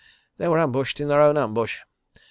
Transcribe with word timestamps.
They 0.39 0.47
were 0.47 0.57
ambushed 0.57 0.99
in 0.99 1.09
their 1.09 1.21
own 1.21 1.37
ambush.. 1.37 1.81